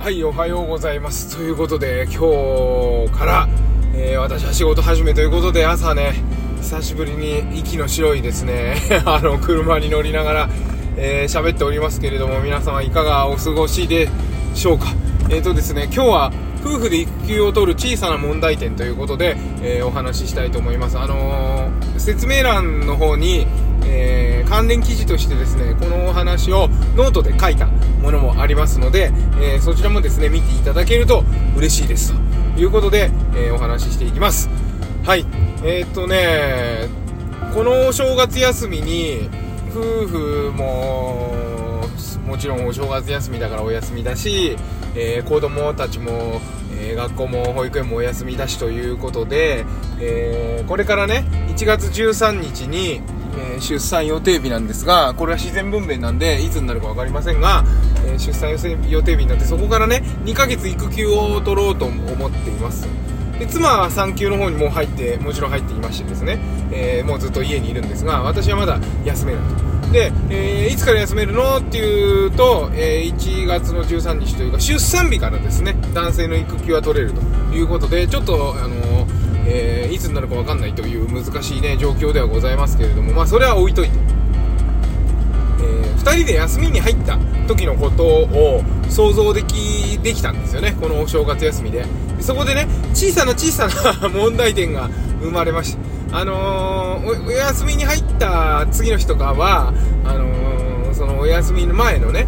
[0.00, 1.36] はい、おはようございます。
[1.36, 3.48] ということで、今日から、
[3.94, 6.14] えー私は仕事始めということで、朝ね、
[6.62, 10.48] 久しぶりに息の白いですね、 あの、車に乗りながら、
[10.96, 14.08] えー喋っておりますけれども、皆様いかがお過ごしで
[14.54, 14.86] しょうか。
[15.28, 16.32] えーとですね、今日は、
[16.64, 20.98] 夫婦で育休を取る小さな問題点ということで、えーお話ししたいと思います。
[20.98, 23.46] あのー説明欄の方に、
[23.84, 29.10] えー関連記事としてですね、このお話をノートで書いたものもありますので、
[29.40, 31.24] えーそちらもですね、見ていただけると
[31.56, 32.12] 嬉しいです。
[32.54, 34.50] ということで、えーお話ししていきます。
[35.02, 35.24] はい。
[35.64, 36.90] えーっとね、
[37.54, 39.30] このお正月休みに、
[39.70, 41.34] 夫婦も、
[42.26, 44.58] もちろんお正月休みだからお休みだし、
[44.94, 46.40] えー子供たちも、
[46.78, 49.64] えー学校も保育園もお休みだしということで、
[50.00, 53.00] えーこれからね、1月13日に、
[53.56, 57.64] え出産予定日なんですが、これは自然分娩なんで、いつになるか分かりませんが、
[58.06, 58.50] え出産
[58.88, 62.88] 予定日になって、そこからね、2ヶ月育休を取ろうと思っています。
[63.40, 66.38] で妻は産休の方にも入ってもちろん入っていましてですね、
[66.72, 69.42] えもうずっと家にいるんですが私はまだ休めない
[69.79, 71.58] とで、えーいつから休めるの？
[71.58, 75.74] っていうと、えー1月の13日というか出産日からですね。
[75.94, 77.20] 男性の育休は取れると
[77.54, 79.06] いうことでちょっとあのー
[79.46, 83.92] えーいつになるか分かんないという難しいね状況ではございますけれどもまあそれは置いといて。
[85.60, 90.74] えー2人で休みに入った時のことを想像できできたんですよね。
[90.80, 91.84] このお正月休みで。
[92.20, 93.68] そこでね小さな小さ
[94.02, 94.88] な 問題点が
[95.20, 95.89] 生まれました。
[96.12, 99.72] あのーおお休みに入った次の日とかは
[100.04, 102.26] あのーそのお休みの前のね、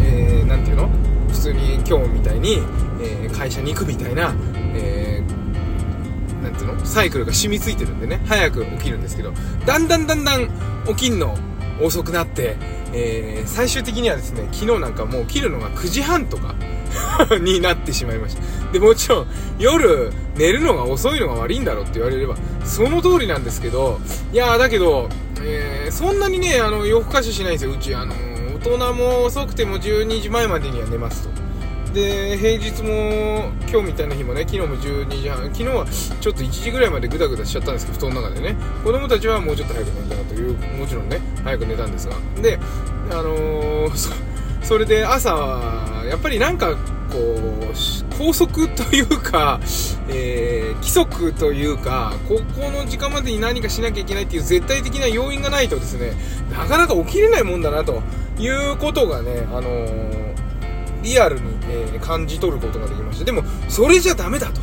[0.00, 0.88] えーなんていうの？
[1.28, 2.58] 普通に今日みたいに、
[3.00, 4.34] えー会社に行くみたいな、
[4.74, 6.84] えーなんていうの？
[6.84, 8.20] サイクルが染みついてるんでね。
[8.26, 9.32] 早く起きるんですけど。
[9.64, 10.50] だんだんだんだん
[10.88, 11.38] 起きんの。
[11.82, 12.56] 遅くなって、
[12.92, 16.54] えー最終的にはですね昨日なんかもう切るのが9時半とか
[17.40, 18.42] になってしまいました。
[18.72, 19.26] でもちろん
[19.58, 23.98] 夜寝るのが遅いのが悪いんだろうって言われればその通りなんですけど
[24.32, 25.08] いやだけど、
[25.42, 27.94] えーそんなにねあの夜更かししないんですようち。
[27.94, 28.14] あの
[28.62, 31.30] 大人も遅くても12時前までには寝ますと。
[31.92, 35.86] で平日も今日みたいな日もね昨日も12時半昨日は
[36.20, 38.56] ちょっと1時ぐらいまでグダグダしちゃったんですけど布団の中でね。
[38.84, 42.16] 子供たちはもうちょっと早く寝たなというもちろんね早く寝たんですが。
[42.40, 42.58] で
[43.10, 44.30] あのー
[44.62, 46.76] それで朝はやっぱりなんか
[47.10, 49.58] こう拘束というか、
[50.08, 56.12] えー規則というかここの時間までに何かしなきゃいけないっていう絶対的な要因がないとですね
[56.50, 58.02] なかなか起きれないもんだなと
[58.38, 60.19] いうことがねあのー
[61.02, 64.60] リアルに、えー感じ取ることができましたでもそれじゃダメだと、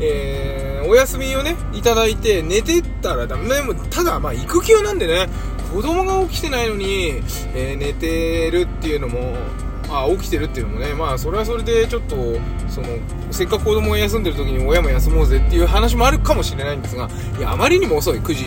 [0.00, 5.28] えーお休みをねいただいて寝てったらダメでもただまあ育休なんでね
[5.72, 7.20] 子供が起きてないのに、
[7.54, 9.36] えー寝てるっていうのも
[9.88, 12.16] あ起きてるっていうのもねまあそれはそれでちょっと
[12.68, 12.88] その
[13.30, 17.08] せっかく子供が休んでる時に親も休もうぜっていう話もあるかもしれないんですが
[17.38, 18.18] いやあまりにも遅い。
[18.18, 18.46] 9時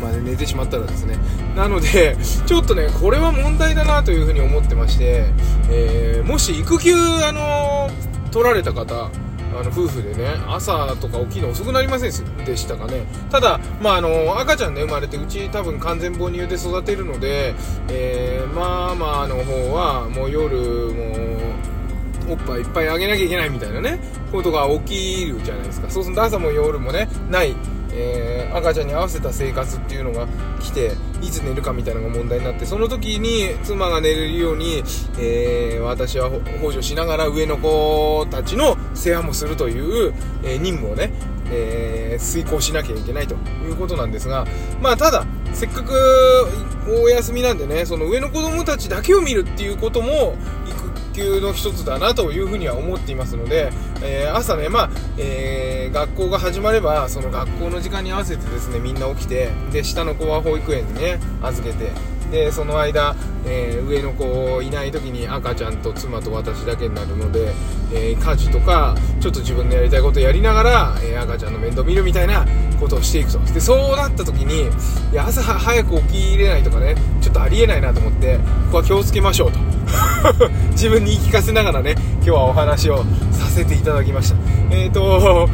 [0.00, 1.18] まで寝てしまったらですね。
[1.54, 5.26] なのでちょっとねこれは問題だなというふうに思ってまして、
[5.70, 7.88] えーもし育休あの
[8.30, 9.10] 取られた方
[9.58, 13.06] あの夫婦でね朝とか起きるの遅くなりませんでしたかね。
[13.30, 17.54] ただ、まあ、あの赤ちゃんね生まれてうち多分完全母乳で育てるので、
[17.88, 20.56] えーママの方はもう夜
[20.92, 24.00] もおっぱいいっぱいあげなきゃいけないみたいなね
[24.32, 25.88] ことが起きるじゃないですか。
[25.88, 27.54] そうすると朝も夜もねない、
[27.96, 30.26] えー赤ちゃんに合わせた生活っていうのが
[30.60, 34.82] 来ていつ寝るかみたいなのが問題になってその時に妻が寝れるように、
[35.18, 36.30] えー私は
[36.60, 41.10] 補助しながら上の子たちの世話もするという、えー任務をね、
[41.50, 44.46] え遂行しなきゃいけないということなんですが
[44.80, 45.92] まあただせっかく
[47.02, 50.36] お休みなんでねその上の子供たちだけを見るっていうことも
[51.16, 53.70] 育休の一つだなというふうには思っていますので、
[54.02, 61.90] えー朝ね、まあえー学校が始まればその学校の時間に合わせてですねみんな起きてで下の子は保育園にね預けて
[62.30, 63.14] でその間、
[63.46, 67.52] えー上の子いない時に赤ちゃんと妻と私だけになるので、
[67.92, 72.44] えー家事とかちょっと自分のやりたいことやりながら、えー赤ちゃんの面倒見るみたいな
[72.80, 73.38] ことをしていくと。
[73.54, 74.68] でそうなった時に
[75.12, 78.42] いや朝早く起きれないとかねちょっとありえないなと思ってこ
[78.72, 79.75] こは気をつけましょうと。
[80.72, 84.36] 自分に言い聞かせながらね今日はお話をさせていただきました。
[84.70, 85.48] えっ、と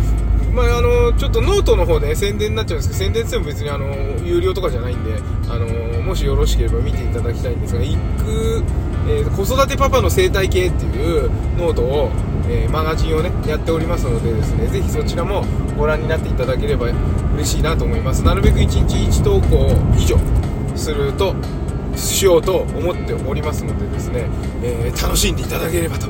[0.54, 3.86] まあ、あのちょっとノートの方で宣伝になっちゃうんですけど宣伝っても別にあの
[4.22, 5.18] 有料とかじゃないんで
[5.48, 7.98] あのもしよろしければ見ていただきたいんですが育、
[9.08, 12.10] えー子育てパパの生態系っていうノートを、
[12.48, 15.44] えーマガジンをねやっておりますのでですねぜひそちらも
[15.78, 16.88] ご覧になっていただければ
[17.34, 18.22] 嬉しいなと思います。
[18.22, 20.18] なるべく1日1投稿以上
[20.76, 21.34] すると
[22.02, 24.28] しようと思っておりますのでですね、
[24.62, 26.08] えー楽しんでいただければと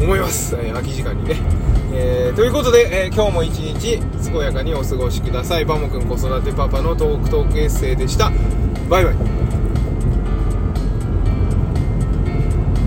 [0.00, 1.36] 思います、えー、空き時間にね、
[1.92, 4.00] えー、ということで、えー、今日も一日
[4.30, 5.64] 健やかにお過ごしください。
[5.64, 8.32] バモくん子育てパパのトークトークエッセイでした。
[8.88, 9.14] バイバイ。